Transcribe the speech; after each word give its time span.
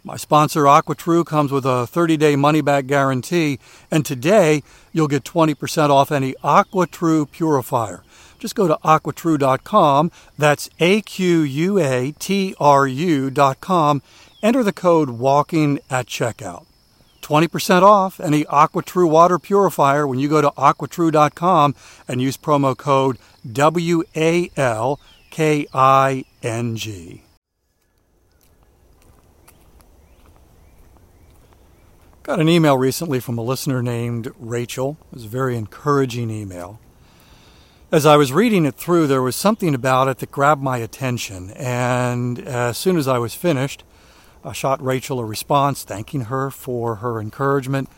My 0.05 0.17
sponsor, 0.17 0.65
AquaTru, 0.65 1.25
comes 1.25 1.53
with 1.53 1.65
a 1.65 1.87
30 1.87 2.17
day 2.17 2.35
money 2.35 2.61
back 2.61 2.87
guarantee, 2.87 3.61
and 3.91 4.05
today 4.05 4.65
you'll 4.93 5.07
get 5.07 5.23
20% 5.23 5.91
off 5.91 6.11
any 6.11 6.35
AquaTru 6.43 7.31
purifier. 7.31 8.03
Just 8.41 8.57
go 8.57 8.67
to 8.67 8.77
aquatru.com, 8.85 10.11
that's 10.37 10.69
A 10.81 11.03
Q 11.03 11.43
U 11.43 11.79
A 11.79 12.13
T 12.19 12.57
R 12.59 12.89
U.com, 12.89 14.03
enter 14.43 14.63
the 14.63 14.73
code 14.73 15.11
WALKING 15.11 15.79
at 15.91 16.07
checkout. 16.07 16.67
20% 17.23 17.83
off 17.83 18.21
any 18.21 18.45
AquaTru 18.45 19.09
water 19.09 19.39
purifier 19.39 20.07
when 20.07 20.19
you 20.19 20.29
go 20.29 20.43
to 20.43 20.51
aquatru.com 20.51 21.75
and 22.09 22.21
use 22.21 22.37
promo 22.37 22.77
code 22.77 23.17
W 23.51 24.03
A 24.17 24.51
L 24.57 25.01
K 25.31 25.67
I 25.73 26.25
N 26.43 26.77
G. 26.77 27.23
Got 32.25 32.41
an 32.41 32.49
email 32.49 32.79
recently 32.79 33.19
from 33.19 33.37
a 33.37 33.43
listener 33.43 33.83
named 33.83 34.31
Rachel. 34.39 34.97
It 35.11 35.15
was 35.15 35.25
a 35.25 35.29
very 35.29 35.57
encouraging 35.57 36.31
email. 36.31 36.79
As 37.91 38.07
I 38.07 38.17
was 38.17 38.33
reading 38.33 38.65
it 38.65 38.77
through, 38.77 39.07
there 39.07 39.23
was 39.23 39.37
something 39.37 39.75
about 39.75 40.09
it 40.09 40.19
that 40.19 40.31
grabbed 40.31 40.63
my 40.63 40.79
attention, 40.79 41.51
and 41.51 42.39
as 42.39 42.79
soon 42.79 42.97
as 42.97 43.09
I 43.09 43.19
was 43.19 43.35
finished, 43.35 43.85
I 44.45 44.53
shot 44.53 44.83
Rachel 44.83 45.21
a 45.21 45.25
response 45.25 45.85
thanking 45.85 46.23
her 46.23 46.51
for 46.51 46.97
her 46.97 47.21
encouragement 47.21 47.89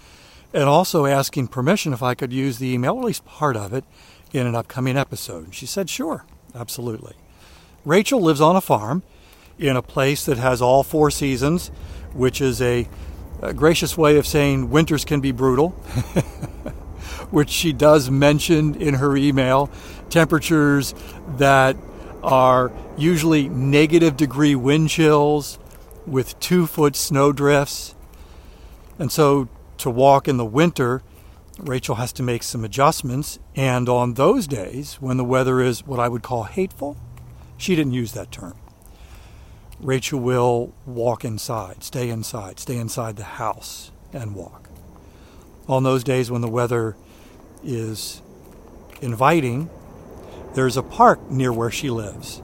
and 0.53 0.65
also 0.65 1.07
asking 1.07 1.49
permission 1.49 1.93
if 1.93 2.03
I 2.03 2.15
could 2.15 2.33
use 2.33 2.59
the 2.59 2.73
email, 2.73 2.99
at 2.99 3.05
least 3.05 3.25
part 3.25 3.57
of 3.57 3.73
it, 3.73 3.85
in 4.33 4.47
an 4.47 4.55
upcoming 4.55 4.97
episode. 4.97 5.55
She 5.55 5.67
said, 5.67 5.89
sure, 5.89 6.27
absolutely. 6.55 7.15
Rachel 7.85 8.21
lives 8.21 8.41
on 8.41 8.57
a 8.57 8.61
farm 8.61 9.03
in 9.59 9.77
a 9.77 9.83
place 9.83 10.25
that 10.27 10.39
has 10.39 10.61
all 10.61 10.83
four 10.83 11.11
seasons, 11.11 11.69
which 12.13 12.41
is 12.41 12.61
a, 12.61 12.89
a 13.43 13.55
gracious 13.55 13.97
way 13.97 14.17
of 14.17 14.27
saying 14.27 14.71
winters 14.71 15.05
can 15.05 15.21
be 15.21 15.33
brutal, 15.33 15.71
which 17.31 17.51
she 17.51 17.73
does 17.73 18.11
mention 18.11 18.75
in 18.75 18.95
her 18.95 19.17
email. 19.17 19.71
Temperatures 20.11 20.95
that 21.37 21.77
are 22.23 22.71
usually 22.97 23.49
negative 23.49 24.17
degree 24.17 24.55
wind 24.55 24.89
chills 24.89 25.59
with 26.07 26.39
two 26.41 26.67
foot 26.67 26.97
snow 26.97 27.33
drifts. 27.33 27.95
And 28.99 29.11
so 29.11 29.49
to 29.79 29.91
walk 29.91 30.29
in 30.29 30.37
the 30.37 30.45
winter, 30.45 31.03
Rachel 31.59 31.97
has 31.97 32.13
to 32.15 32.23
make 32.23 32.43
some 32.43 32.65
adjustments. 32.65 33.39
And 33.55 33.89
on 33.89 34.15
those 34.15 34.47
days, 34.47 34.95
when 35.01 35.17
the 35.17 35.25
weather 35.25 35.61
is 35.61 35.87
what 35.87 36.01
I 36.01 36.09
would 36.09 36.23
call 36.23 36.45
hateful, 36.45 36.97
she 37.57 37.77
didn't 37.77 37.93
use 37.93 38.13
that 38.13 38.31
term. 38.31 38.55
Rachel 39.81 40.21
will 40.21 40.73
walk 40.87 41.25
inside, 41.25 41.83
stay 41.83 42.09
inside, 42.09 42.61
stay 42.61 42.77
inside 42.77 43.17
the 43.17 43.25
house 43.25 43.91
and 44.13 44.35
walk. 44.35 44.69
On 45.69 45.83
those 45.83 46.05
days 46.05 46.31
when 46.31 46.41
the 46.41 46.49
weather 46.49 46.97
is 47.63 48.23
inviting, 49.01 49.69
there's 50.55 50.77
a 50.77 50.83
park 50.83 51.31
near 51.31 51.53
where 51.53 51.71
she 51.71 51.91
lives. 51.91 52.43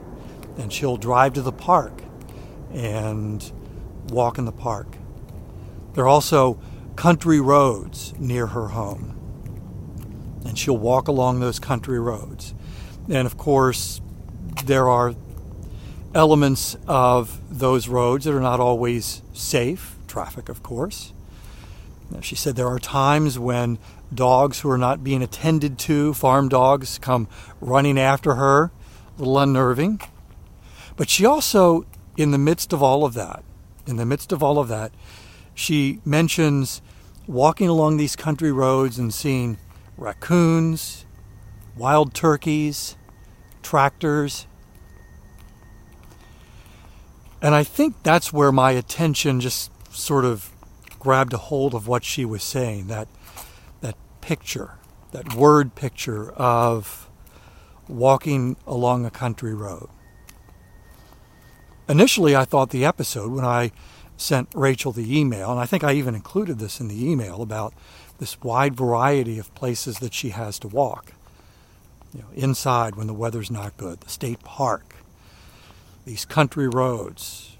And 0.58 0.72
she'll 0.72 0.96
drive 0.96 1.34
to 1.34 1.42
the 1.42 1.52
park 1.52 2.02
and 2.72 3.52
walk 4.08 4.38
in 4.38 4.44
the 4.44 4.52
park. 4.52 4.96
There 5.94 6.04
are 6.04 6.08
also 6.08 6.60
country 6.96 7.40
roads 7.40 8.14
near 8.18 8.48
her 8.48 8.68
home. 8.68 9.16
And 10.44 10.58
she'll 10.58 10.78
walk 10.78 11.08
along 11.08 11.40
those 11.40 11.58
country 11.58 12.00
roads. 12.00 12.54
And 13.08 13.26
of 13.26 13.36
course, 13.36 14.00
there 14.64 14.88
are 14.88 15.14
elements 16.14 16.76
of 16.86 17.40
those 17.50 17.88
roads 17.88 18.24
that 18.24 18.34
are 18.34 18.40
not 18.40 18.60
always 18.60 19.22
safe, 19.32 19.96
traffic, 20.08 20.48
of 20.48 20.62
course. 20.62 21.12
She 22.20 22.34
said 22.34 22.56
there 22.56 22.68
are 22.68 22.80
times 22.80 23.38
when 23.38 23.78
dogs 24.12 24.60
who 24.60 24.70
are 24.70 24.78
not 24.78 25.04
being 25.04 25.22
attended 25.22 25.78
to, 25.80 26.12
farm 26.14 26.48
dogs, 26.48 26.98
come 26.98 27.28
running 27.60 27.98
after 27.98 28.34
her, 28.34 28.72
a 29.16 29.18
little 29.18 29.38
unnerving. 29.38 30.00
But 30.96 31.08
she 31.08 31.24
also, 31.24 31.86
in 32.20 32.32
the 32.32 32.38
midst 32.38 32.74
of 32.74 32.82
all 32.82 33.06
of 33.06 33.14
that, 33.14 33.42
in 33.86 33.96
the 33.96 34.04
midst 34.04 34.30
of 34.30 34.42
all 34.42 34.58
of 34.58 34.68
that, 34.68 34.92
she 35.54 36.00
mentions 36.04 36.82
walking 37.26 37.66
along 37.66 37.96
these 37.96 38.14
country 38.14 38.52
roads 38.52 38.98
and 38.98 39.14
seeing 39.14 39.56
raccoons, 39.96 41.06
wild 41.78 42.12
turkeys, 42.12 42.94
tractors. 43.62 44.46
And 47.40 47.54
I 47.54 47.64
think 47.64 47.96
that's 48.02 48.34
where 48.34 48.52
my 48.52 48.72
attention 48.72 49.40
just 49.40 49.70
sort 49.90 50.26
of 50.26 50.52
grabbed 50.98 51.32
a 51.32 51.38
hold 51.38 51.74
of 51.74 51.88
what 51.88 52.04
she 52.04 52.26
was 52.26 52.42
saying 52.42 52.88
that 52.88 53.08
that 53.80 53.96
picture, 54.20 54.72
that 55.12 55.32
word 55.32 55.74
picture 55.74 56.32
of 56.32 57.08
walking 57.88 58.58
along 58.66 59.06
a 59.06 59.10
country 59.10 59.54
road. 59.54 59.88
Initially, 61.90 62.36
I 62.36 62.44
thought 62.44 62.70
the 62.70 62.84
episode, 62.84 63.32
when 63.32 63.44
I 63.44 63.72
sent 64.16 64.48
Rachel 64.54 64.92
the 64.92 65.18
email, 65.18 65.50
and 65.50 65.58
I 65.58 65.66
think 65.66 65.82
I 65.82 65.94
even 65.94 66.14
included 66.14 66.60
this 66.60 66.78
in 66.78 66.86
the 66.86 67.04
email 67.04 67.42
about 67.42 67.74
this 68.20 68.40
wide 68.42 68.76
variety 68.76 69.40
of 69.40 69.52
places 69.56 69.98
that 69.98 70.14
she 70.14 70.28
has 70.28 70.60
to 70.60 70.68
walk. 70.68 71.14
You 72.14 72.20
know, 72.20 72.28
inside 72.32 72.94
when 72.94 73.08
the 73.08 73.12
weather's 73.12 73.50
not 73.50 73.76
good, 73.76 74.02
the 74.02 74.08
state 74.08 74.38
park, 74.44 74.94
these 76.04 76.24
country 76.24 76.68
roads, 76.68 77.56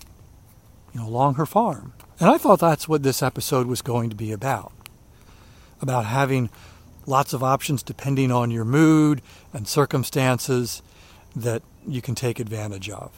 you 0.95 1.01
know, 1.01 1.09
along 1.09 1.35
her 1.35 1.47
farm. 1.47 1.93
And 2.21 2.31
I 2.31 2.39
thought 2.39 2.61
that's 2.61 2.89
what 2.89 3.03
this 3.03 3.25
episode 3.25 3.67
was 3.67 3.83
going 3.83 4.11
to 4.11 4.17
be 4.17 4.31
about. 4.31 4.71
About 5.83 6.05
having 6.05 6.51
lots 7.05 7.33
of 7.33 7.43
options 7.43 7.83
depending 7.83 8.31
on 8.31 8.53
your 8.53 8.65
mood 8.65 9.23
and 9.53 9.67
circumstances 9.67 10.83
that 11.35 11.65
you 11.85 12.01
can 12.01 12.15
take 12.15 12.39
advantage 12.39 12.89
of. 12.89 13.11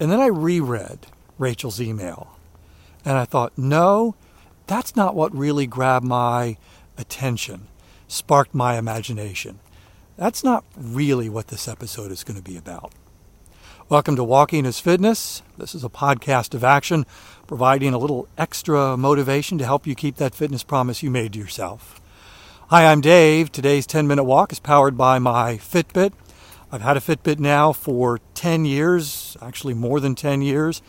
And 0.00 0.10
then 0.10 0.20
I 0.20 0.26
reread 0.26 1.06
Rachel's 1.38 1.80
email 1.80 2.36
and 3.04 3.16
I 3.16 3.24
thought, 3.24 3.52
no, 3.56 4.14
that's 4.66 4.96
not 4.96 5.14
what 5.14 5.36
really 5.36 5.66
grabbed 5.66 6.06
my 6.06 6.56
attention, 6.96 7.68
sparked 8.08 8.54
my 8.54 8.78
imagination. 8.78 9.60
That's 10.16 10.44
not 10.44 10.64
really 10.76 11.28
what 11.28 11.48
this 11.48 11.68
episode 11.68 12.12
is 12.12 12.24
going 12.24 12.36
to 12.36 12.42
be 12.42 12.56
about. 12.56 12.92
Welcome 13.88 14.16
to 14.16 14.24
Walking 14.24 14.64
is 14.64 14.78
Fitness. 14.78 15.42
This 15.58 15.74
is 15.74 15.84
a 15.84 15.88
podcast 15.88 16.54
of 16.54 16.64
action, 16.64 17.04
providing 17.46 17.92
a 17.92 17.98
little 17.98 18.28
extra 18.38 18.96
motivation 18.96 19.58
to 19.58 19.64
help 19.64 19.86
you 19.86 19.94
keep 19.94 20.16
that 20.16 20.34
fitness 20.34 20.62
promise 20.62 21.02
you 21.02 21.10
made 21.10 21.34
to 21.34 21.38
yourself. 21.38 22.00
Hi, 22.68 22.86
I'm 22.86 23.02
Dave. 23.02 23.52
Today's 23.52 23.86
10 23.86 24.06
minute 24.06 24.24
walk 24.24 24.50
is 24.52 24.60
powered 24.60 24.96
by 24.96 25.18
my 25.18 25.58
Fitbit. 25.58 26.12
I've 26.74 26.80
had 26.80 26.96
a 26.96 27.00
Fitbit 27.00 27.38
now 27.38 27.74
for 27.74 28.18
10 28.32 28.64
years, 28.64 29.36
actually 29.42 29.74
more 29.74 30.00
than 30.00 30.14
10 30.14 30.40
years, 30.40 30.80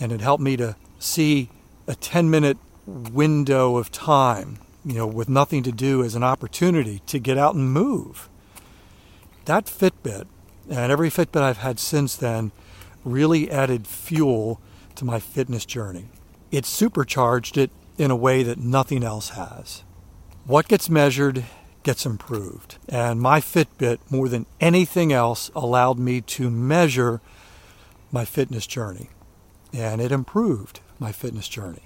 and 0.00 0.10
it 0.10 0.22
helped 0.22 0.42
me 0.42 0.56
to 0.56 0.76
see 0.98 1.50
a 1.86 1.94
10 1.94 2.30
minute 2.30 2.56
window 2.86 3.76
of 3.76 3.92
time, 3.92 4.58
you 4.82 4.94
know, 4.94 5.06
with 5.06 5.28
nothing 5.28 5.62
to 5.64 5.72
do 5.72 6.02
as 6.02 6.14
an 6.14 6.22
opportunity 6.22 7.02
to 7.06 7.18
get 7.18 7.36
out 7.36 7.54
and 7.54 7.70
move. 7.70 8.30
That 9.44 9.66
Fitbit 9.66 10.26
and 10.70 10.90
every 10.90 11.10
Fitbit 11.10 11.42
I've 11.42 11.58
had 11.58 11.78
since 11.78 12.16
then 12.16 12.50
really 13.04 13.50
added 13.50 13.86
fuel 13.86 14.58
to 14.94 15.04
my 15.04 15.20
fitness 15.20 15.66
journey. 15.66 16.06
It 16.50 16.64
supercharged 16.64 17.58
it 17.58 17.70
in 17.98 18.10
a 18.10 18.16
way 18.16 18.42
that 18.42 18.58
nothing 18.58 19.04
else 19.04 19.30
has. 19.30 19.84
What 20.46 20.66
gets 20.66 20.88
measured 20.88 21.44
gets 21.86 22.04
improved. 22.04 22.78
And 22.88 23.20
my 23.20 23.40
Fitbit, 23.40 23.98
more 24.10 24.28
than 24.28 24.44
anything 24.60 25.12
else, 25.12 25.52
allowed 25.54 26.00
me 26.00 26.20
to 26.22 26.50
measure 26.50 27.20
my 28.10 28.24
fitness 28.24 28.66
journey. 28.66 29.08
And 29.72 30.00
it 30.00 30.10
improved 30.10 30.80
my 30.98 31.12
fitness 31.12 31.46
journey. 31.46 31.84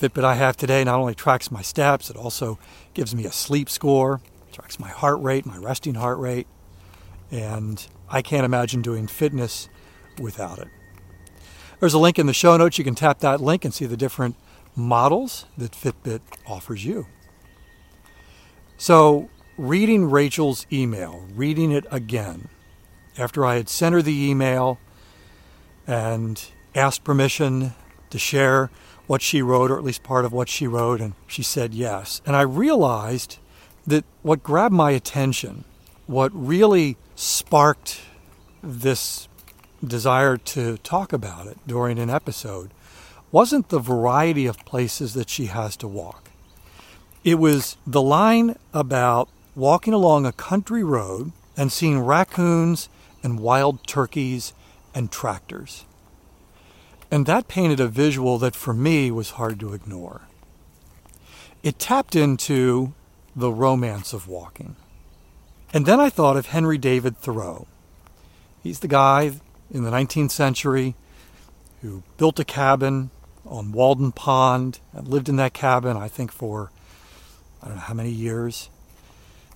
Fitbit 0.00 0.24
I 0.24 0.36
have 0.36 0.56
today 0.56 0.82
not 0.82 0.98
only 0.98 1.14
tracks 1.14 1.50
my 1.50 1.60
steps, 1.60 2.08
it 2.08 2.16
also 2.16 2.58
gives 2.94 3.14
me 3.14 3.26
a 3.26 3.32
sleep 3.32 3.68
score, 3.68 4.22
tracks 4.50 4.80
my 4.80 4.88
heart 4.88 5.20
rate, 5.20 5.44
my 5.44 5.58
resting 5.58 5.96
heart 5.96 6.18
rate, 6.18 6.46
and 7.30 7.86
I 8.08 8.22
can't 8.22 8.46
imagine 8.46 8.80
doing 8.80 9.06
fitness 9.06 9.68
without 10.18 10.58
it. 10.58 10.68
There's 11.80 11.94
a 11.94 11.98
link 11.98 12.18
in 12.18 12.24
the 12.24 12.32
show 12.32 12.56
notes. 12.56 12.78
You 12.78 12.84
can 12.84 12.94
tap 12.94 13.18
that 13.18 13.42
link 13.42 13.66
and 13.66 13.74
see 13.74 13.84
the 13.84 13.96
different 13.96 14.36
models 14.74 15.44
that 15.58 15.72
Fitbit 15.72 16.20
offers 16.46 16.82
you. 16.82 17.08
So, 18.82 19.30
reading 19.56 20.10
Rachel's 20.10 20.66
email, 20.72 21.24
reading 21.36 21.70
it 21.70 21.86
again, 21.92 22.48
after 23.16 23.46
I 23.46 23.54
had 23.54 23.68
sent 23.68 23.92
her 23.92 24.02
the 24.02 24.28
email 24.28 24.80
and 25.86 26.44
asked 26.74 27.04
permission 27.04 27.74
to 28.10 28.18
share 28.18 28.72
what 29.06 29.22
she 29.22 29.40
wrote, 29.40 29.70
or 29.70 29.78
at 29.78 29.84
least 29.84 30.02
part 30.02 30.24
of 30.24 30.32
what 30.32 30.48
she 30.48 30.66
wrote, 30.66 31.00
and 31.00 31.14
she 31.28 31.44
said 31.44 31.74
yes. 31.74 32.22
And 32.26 32.34
I 32.34 32.40
realized 32.40 33.38
that 33.86 34.04
what 34.22 34.42
grabbed 34.42 34.74
my 34.74 34.90
attention, 34.90 35.62
what 36.08 36.32
really 36.34 36.96
sparked 37.14 38.00
this 38.64 39.28
desire 39.86 40.36
to 40.36 40.76
talk 40.78 41.12
about 41.12 41.46
it 41.46 41.56
during 41.68 42.00
an 42.00 42.10
episode 42.10 42.72
wasn't 43.30 43.68
the 43.68 43.78
variety 43.78 44.46
of 44.46 44.58
places 44.64 45.14
that 45.14 45.30
she 45.30 45.46
has 45.46 45.76
to 45.76 45.86
walk. 45.86 46.31
It 47.24 47.38
was 47.38 47.76
the 47.86 48.02
line 48.02 48.56
about 48.74 49.28
walking 49.54 49.94
along 49.94 50.26
a 50.26 50.32
country 50.32 50.82
road 50.82 51.30
and 51.56 51.70
seeing 51.70 52.00
raccoons 52.00 52.88
and 53.22 53.38
wild 53.38 53.86
turkeys 53.86 54.52
and 54.94 55.10
tractors. 55.12 55.84
And 57.12 57.26
that 57.26 57.46
painted 57.46 57.78
a 57.78 57.86
visual 57.86 58.38
that 58.38 58.56
for 58.56 58.74
me 58.74 59.10
was 59.10 59.30
hard 59.30 59.60
to 59.60 59.72
ignore. 59.72 60.22
It 61.62 61.78
tapped 61.78 62.16
into 62.16 62.92
the 63.36 63.52
romance 63.52 64.12
of 64.12 64.26
walking. 64.26 64.74
And 65.72 65.86
then 65.86 66.00
I 66.00 66.10
thought 66.10 66.36
of 66.36 66.46
Henry 66.46 66.76
David 66.76 67.16
Thoreau. 67.18 67.66
He's 68.62 68.80
the 68.80 68.88
guy 68.88 69.32
in 69.70 69.84
the 69.84 69.90
19th 69.90 70.32
century 70.32 70.96
who 71.82 72.02
built 72.16 72.40
a 72.40 72.44
cabin 72.44 73.10
on 73.46 73.72
Walden 73.72 74.10
Pond 74.12 74.80
and 74.92 75.06
lived 75.06 75.28
in 75.28 75.36
that 75.36 75.52
cabin, 75.52 75.96
I 75.96 76.08
think, 76.08 76.32
for 76.32 76.70
I 77.62 77.66
don't 77.66 77.76
know 77.76 77.82
how 77.82 77.94
many 77.94 78.10
years. 78.10 78.70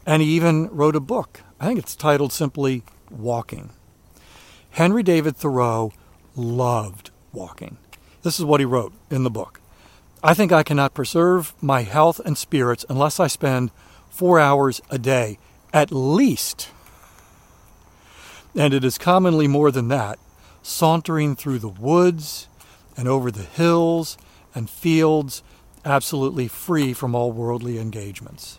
And 0.05 0.23
he 0.23 0.29
even 0.29 0.69
wrote 0.69 0.95
a 0.95 1.01
book. 1.01 1.43
I 1.59 1.67
think 1.67 1.79
it's 1.79 1.97
titled 1.97 2.33
simply 2.33 2.83
Walking. 3.11 3.71
Henry 4.71 5.03
David 5.03 5.37
Thoreau 5.37 5.93
loved 6.35 7.11
walking. 7.33 7.79
This 8.23 8.39
is 8.39 8.45
what 8.45 8.61
he 8.61 8.67
wrote 8.67 8.93
in 9.11 9.25
the 9.25 9.31
book. 9.31 9.61
I 10.23 10.35
think 10.35 10.53
I 10.53 10.63
cannot 10.63 10.95
preserve 10.95 11.55
my 11.61 11.83
health 11.83 12.21
and 12.25 12.37
spirits 12.37 12.85
unless 12.89 13.19
I 13.19 13.27
spend 13.27 13.71
four 14.11 14.39
hours 14.39 14.81
a 14.91 14.99
day 14.99 15.39
at 15.73 15.93
least, 15.93 16.71
and 18.55 18.73
it 18.73 18.85
is 18.85 18.97
commonly 18.99 19.47
more 19.47 19.71
than 19.71 19.89
that, 19.89 20.19
sauntering 20.63 21.37
through 21.37 21.59
the 21.59 21.69
woods 21.69 22.49
and 22.97 23.07
over 23.07 23.31
the 23.31 23.43
hills 23.43 24.17
and 24.55 24.71
fields, 24.71 25.43
absolutely 25.87 26.49
free 26.49 26.93
from 26.93 27.15
all 27.15 27.33
worldly 27.33 27.79
engagements. 27.79 28.59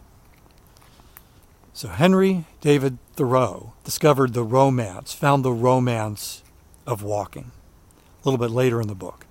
So 1.73 1.89
Henry 1.89 2.45
David 2.61 2.97
Thoreau 3.15 3.73
discovered 3.83 4.33
the 4.33 4.43
romance, 4.43 5.13
found 5.13 5.43
the 5.45 5.51
romance 5.51 6.41
of 6.87 7.03
walking 7.03 7.51
a 8.23 8.29
little 8.29 8.43
bit 8.43 8.53
later 8.53 8.81
in 8.81 8.87
the 8.87 8.95
book. 8.95 9.25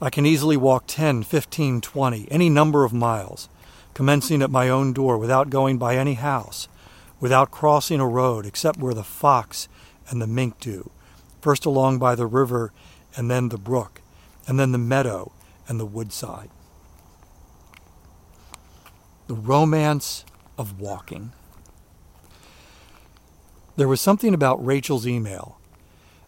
I 0.00 0.10
can 0.10 0.26
easily 0.26 0.56
walk 0.56 0.84
10, 0.86 1.22
15, 1.22 1.80
20, 1.80 2.28
any 2.30 2.48
number 2.48 2.84
of 2.84 2.92
miles, 2.92 3.48
commencing 3.94 4.42
at 4.42 4.50
my 4.50 4.68
own 4.68 4.92
door 4.92 5.18
without 5.18 5.50
going 5.50 5.78
by 5.78 5.96
any 5.96 6.14
house, 6.14 6.68
without 7.18 7.50
crossing 7.50 8.00
a 8.00 8.06
road 8.06 8.46
except 8.46 8.78
where 8.78 8.94
the 8.94 9.02
fox 9.02 9.68
and 10.08 10.20
the 10.20 10.26
mink 10.26 10.60
do, 10.60 10.90
first 11.40 11.64
along 11.64 11.98
by 11.98 12.14
the 12.14 12.26
river 12.26 12.72
and 13.16 13.30
then 13.30 13.48
the 13.48 13.58
brook, 13.58 14.02
and 14.46 14.58
then 14.58 14.72
the 14.72 14.78
meadow 14.78 15.32
and 15.68 15.80
the 15.80 15.86
woodside. 15.86 16.50
The 19.32 19.38
romance 19.38 20.26
of 20.58 20.78
walking. 20.78 21.32
There 23.76 23.88
was 23.88 23.98
something 23.98 24.34
about 24.34 24.62
Rachel's 24.62 25.06
email 25.06 25.56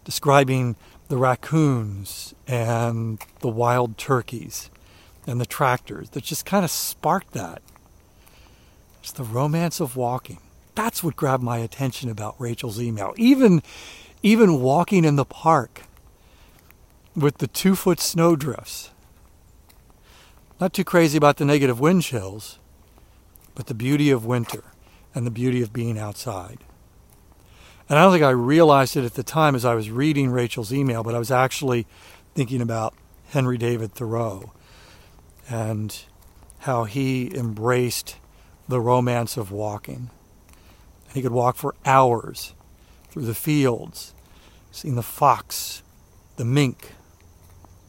describing 0.05 0.77
the 1.09 1.19
raccoons 1.19 2.33
and 2.49 3.23
the 3.41 3.51
wild 3.51 3.99
turkeys 3.99 4.71
and 5.27 5.39
the 5.39 5.45
tractors 5.45 6.09
that 6.13 6.25
just 6.25 6.47
kind 6.47 6.65
of 6.65 6.71
sparked 6.71 7.35
that. 7.35 7.61
It's 9.03 9.13
the 9.13 9.23
romance 9.23 9.81
of 9.81 9.97
walking 9.97 10.39
that's 10.75 11.05
what 11.05 11.15
grabbed 11.15 11.43
my 11.43 11.59
attention 11.59 12.09
about 12.09 12.41
Rachel's 12.41 12.81
email. 12.81 13.13
Even 13.19 13.63
even 14.23 14.63
walking 14.63 15.05
in 15.05 15.17
the 15.17 15.27
park 15.27 15.83
with 17.15 17.37
the 17.37 17.49
two 17.49 17.75
foot 17.75 18.01
snowdrifts. 18.01 18.93
Not 20.59 20.73
too 20.73 20.85
crazy 20.85 21.19
about 21.19 21.37
the 21.37 21.45
negative 21.45 21.79
wind 21.79 22.01
chills, 22.01 22.59
but 23.55 23.67
the 23.67 23.75
beauty 23.75 24.11
of 24.11 24.25
winter 24.25 24.65
and 25.15 25.27
the 25.27 25.31
beauty 25.31 25.63
of 25.63 25.73
being 25.73 25.99
outside. 25.99 26.59
And 27.89 27.99
I 27.99 28.03
don't 28.03 28.13
think 28.13 28.25
I 28.25 28.31
realized 28.31 28.97
it 28.97 29.05
at 29.05 29.15
the 29.15 29.23
time 29.23 29.55
as 29.55 29.65
I 29.65 29.75
was 29.75 29.91
reading 29.91 30.31
Rachel's 30.31 30.73
email, 30.73 31.03
but 31.03 31.15
I 31.15 31.19
was 31.19 31.31
actually 31.31 31.87
thinking 32.35 32.61
about 32.61 32.95
Henry 33.29 33.59
David 33.59 33.93
Thoreau 33.93 34.53
and 35.49 36.05
how 36.61 36.85
he 36.85 37.31
embraced 37.37 38.17
the 38.69 38.81
romance 38.81 39.37
of 39.37 39.53
walking. 39.53 40.11
He 41.13 41.23
could 41.23 41.33
walk 41.33 41.57
for 41.57 41.75
hours 41.85 42.55
through 43.11 43.27
the 43.27 43.35
fields, 43.35 44.15
seeing 44.73 44.95
the 44.95 45.03
fox, 45.03 45.83
the 46.37 46.45
mink. 46.45 46.93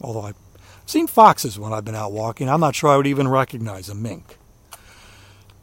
Although 0.00 0.22
I've 0.22 0.36
seen 0.84 1.06
foxes 1.06 1.58
when 1.58 1.72
I've 1.72 1.84
been 1.84 1.94
out 1.94 2.12
walking, 2.12 2.48
I'm 2.48 2.60
not 2.60 2.74
sure 2.74 2.90
I 2.90 2.96
would 2.96 3.06
even 3.06 3.28
recognize 3.28 3.88
a 3.88 3.94
mink. 3.94 4.35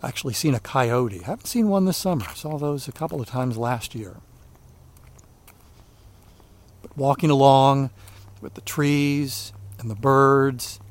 Actually, 0.04 0.34
seen 0.34 0.54
a 0.54 0.60
coyote. 0.60 1.20
Haven't 1.20 1.48
seen 1.48 1.70
one 1.70 1.86
this 1.86 1.98
summer. 1.98 2.26
Saw 2.36 2.58
those 2.58 2.90
a 2.90 2.92
couple 2.92 3.22
of 3.22 3.28
times 3.28 3.58
last 3.58 3.96
year. 3.96 4.18
But 6.82 6.98
walking 6.98 7.30
along 7.30 7.90
with 8.42 8.56
the 8.56 8.62
trees 8.62 9.54
and 9.80 9.90
the 9.90 9.96
birds 9.96 10.82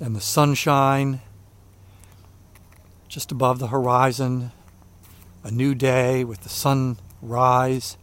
and 0.00 0.16
the 0.16 0.20
sunshine 0.20 1.20
just 3.08 3.30
above 3.30 3.58
the 3.58 3.68
horizon, 3.68 4.50
a 5.44 5.50
new 5.50 5.74
day 5.74 6.24
with 6.24 6.40
the 6.40 6.48
sun 6.48 6.96
rise 7.20 7.98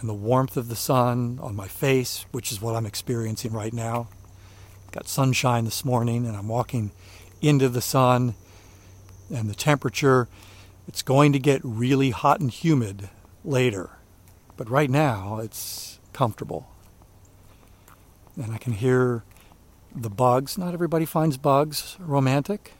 and 0.00 0.08
the 0.08 0.14
warmth 0.14 0.56
of 0.56 0.68
the 0.68 0.76
sun 0.76 1.38
on 1.40 1.54
my 1.54 1.68
face, 1.68 2.26
which 2.32 2.50
is 2.50 2.60
what 2.60 2.74
I'm 2.74 2.84
experiencing 2.84 3.52
right 3.52 3.72
now. 3.72 4.08
Got 4.90 5.06
sunshine 5.06 5.64
this 5.64 5.84
morning 5.84 6.26
and 6.26 6.36
I'm 6.36 6.48
walking 6.48 6.90
into 7.40 7.68
the 7.68 7.80
sun 7.80 8.34
and 9.32 9.48
the 9.48 9.54
temperature 9.54 10.28
it's 10.86 11.02
going 11.02 11.32
to 11.32 11.38
get 11.38 11.60
really 11.64 12.10
hot 12.10 12.40
and 12.40 12.50
humid 12.50 13.08
later. 13.44 13.90
But 14.56 14.68
right 14.68 14.90
now 14.90 15.38
it's 15.38 16.00
comfortable. 16.12 16.68
And 18.36 18.52
I 18.52 18.58
can 18.58 18.72
hear 18.72 19.24
the 19.94 20.10
bugs. 20.10 20.58
Not 20.58 20.74
everybody 20.74 21.04
finds 21.04 21.36
bugs 21.36 21.96
romantic, 22.00 22.72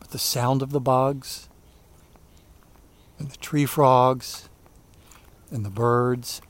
but 0.00 0.10
the 0.10 0.18
sound 0.18 0.62
of 0.62 0.70
the 0.70 0.80
bugs 0.80 1.48
and 3.18 3.30
the 3.30 3.36
tree 3.36 3.66
frogs 3.66 4.48
and 5.50 5.64
the 5.64 5.70
birds. 5.70 6.40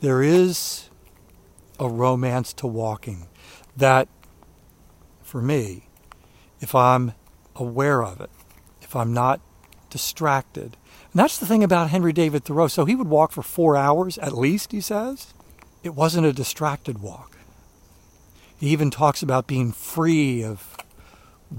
There 0.00 0.22
is 0.22 0.88
a 1.78 1.88
romance 1.88 2.52
to 2.54 2.66
walking 2.66 3.26
that, 3.76 4.08
for 5.22 5.42
me, 5.42 5.88
if 6.60 6.74
I'm 6.74 7.12
aware 7.56 8.02
of 8.02 8.20
it, 8.20 8.30
if 8.82 8.94
I'm 8.96 9.12
not 9.12 9.40
distracted. 9.90 10.76
And 11.12 11.20
that's 11.20 11.38
the 11.38 11.46
thing 11.46 11.62
about 11.62 11.90
Henry 11.90 12.12
David 12.12 12.44
Thoreau. 12.44 12.68
So 12.68 12.84
he 12.84 12.94
would 12.94 13.08
walk 13.08 13.32
for 13.32 13.42
four 13.42 13.76
hours 13.76 14.18
at 14.18 14.36
least, 14.36 14.72
he 14.72 14.80
says. 14.80 15.34
It 15.82 15.94
wasn't 15.94 16.26
a 16.26 16.32
distracted 16.32 17.00
walk. 17.00 17.36
He 18.58 18.68
even 18.68 18.90
talks 18.90 19.22
about 19.22 19.46
being 19.46 19.72
free 19.72 20.42
of 20.42 20.76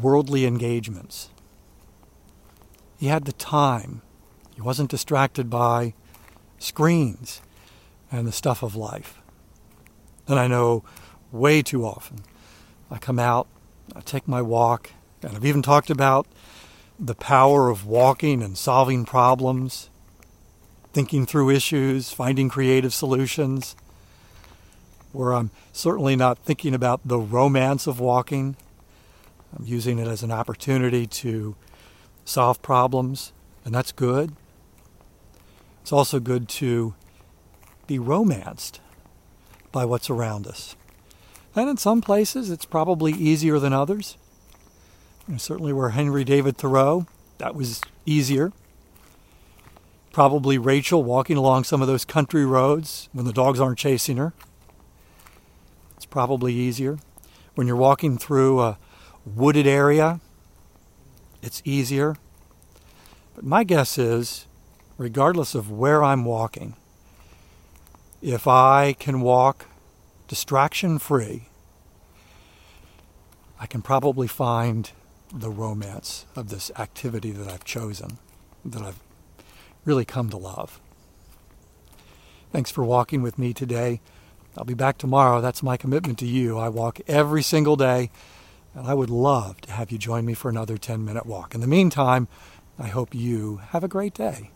worldly 0.02 0.46
engagements. 0.46 1.30
He 2.98 3.08
had 3.08 3.26
the 3.26 3.34
time. 3.34 4.02
He 4.56 4.62
wasn't 4.62 4.90
distracted 4.90 5.50
by 5.50 5.94
screens 6.58 7.42
and 8.12 8.28
the 8.28 8.32
stuff 8.32 8.64
of 8.64 8.76
life. 8.76 9.22
And 10.28 10.40
I 10.40 10.48
know 10.48 10.84
way 11.32 11.62
too 11.62 11.86
often 11.86 12.24
I 12.90 12.98
come 12.98 13.20
out, 13.20 13.48
I 13.96 14.02
take 14.02 14.28
my 14.28 14.42
walk, 14.42 14.92
and 15.26 15.36
I've 15.36 15.46
even 15.46 15.64
talked 15.64 15.90
about 15.90 16.28
the 17.00 17.16
power 17.16 17.70
of 17.70 17.86
walking 17.86 18.44
and 18.44 18.58
solving 18.58 19.06
problems, 19.06 19.90
thinking 20.94 21.26
through 21.26 21.50
issues, 21.50 22.12
finding 22.12 22.48
creative 22.48 22.94
solutions, 22.94 23.76
where 25.12 25.34
I'm 25.34 25.50
certainly 25.74 26.16
not 26.16 26.38
thinking 26.38 26.74
about 26.74 27.02
the 27.04 27.18
romance 27.18 27.88
of 27.88 28.00
walking. 28.00 28.56
I'm 29.58 29.66
using 29.66 29.98
it 30.00 30.08
as 30.08 30.22
an 30.22 30.32
opportunity 30.32 31.08
to 31.08 31.56
solve 32.24 32.62
problems, 32.62 33.34
and 33.66 33.74
that's 33.74 33.92
good. 33.92 34.36
It's 35.82 35.92
also 35.92 36.20
good 36.20 36.48
to 36.50 36.94
be 37.88 37.98
romanced 38.00 38.80
by 39.72 39.86
what's 39.86 40.10
around 40.10 40.48
us. 40.48 40.76
And 41.56 41.70
in 41.70 41.78
some 41.78 42.02
places, 42.02 42.52
it's 42.52 42.66
probably 42.66 43.14
easier 43.14 43.60
than 43.60 43.74
others. 43.74 44.18
And 45.28 45.42
certainly 45.42 45.74
where 45.74 45.90
Henry 45.90 46.24
David 46.24 46.58
Thoreau, 46.58 47.08
that 47.40 47.56
was 47.56 47.82
easier. 48.06 48.52
Probably 50.12 50.58
Rachel 50.58 51.04
walking 51.04 51.36
along 51.36 51.64
some 51.64 51.82
of 51.82 51.88
those 51.88 52.06
country 52.06 52.46
roads 52.46 53.10
when 53.12 53.26
the 53.26 53.34
dogs 53.34 53.60
aren't 53.60 53.80
chasing 53.80 54.18
her. 54.18 54.34
It's 55.98 56.06
probably 56.06 56.54
easier. 56.54 57.00
When 57.56 57.68
you're 57.68 57.76
walking 57.76 58.18
through 58.18 58.62
a 58.62 58.78
wooded 59.26 59.66
area, 59.66 60.20
it's 61.42 61.62
easier. 61.66 62.18
But 63.34 63.44
my 63.44 63.64
guess 63.64 63.98
is, 63.98 64.46
regardless 64.98 65.56
of 65.56 65.72
where 65.72 66.04
I'm 66.04 66.24
walking, 66.24 66.76
if 68.22 68.48
I 68.48 68.94
can 68.94 69.22
walk 69.22 69.66
distraction 70.28 71.00
free, 71.00 71.50
I 73.60 73.66
can 73.68 73.82
probably 73.82 74.28
find 74.28 74.92
the 75.36 75.50
romance 75.50 76.26
of 76.36 76.50
this 76.50 76.72
activity 76.78 77.32
that 77.32 77.48
I've 77.48 77.66
chosen, 77.66 78.18
that 78.64 78.82
I've 78.82 79.00
really 79.84 80.06
come 80.06 80.30
to 80.30 80.38
love. 80.38 80.80
Thanks 82.52 82.72
for 82.72 82.84
walking 82.84 83.22
with 83.22 83.38
me 83.38 83.54
today. 83.54 84.00
I'll 84.58 84.64
be 84.64 84.74
back 84.74 84.98
tomorrow. 84.98 85.42
That's 85.42 85.62
my 85.62 85.76
commitment 85.76 86.18
to 86.20 86.26
you. 86.26 86.58
I 86.58 86.70
walk 86.70 87.02
every 87.08 87.44
single 87.44 87.76
day, 87.76 88.10
and 88.74 88.88
I 88.88 88.94
would 88.94 89.10
love 89.10 89.60
to 89.62 89.72
have 89.74 89.92
you 89.92 89.98
join 89.98 90.26
me 90.26 90.34
for 90.34 90.50
another 90.50 90.78
10 90.78 91.04
minute 91.04 91.26
walk. 91.26 91.54
In 91.54 91.60
the 91.60 91.68
meantime, 91.68 92.30
I 92.80 92.88
hope 92.88 93.14
you 93.14 93.58
have 93.72 93.84
a 93.84 93.90
great 93.90 94.14
day. 94.14 94.52